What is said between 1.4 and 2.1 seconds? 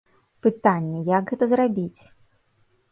зрабіць.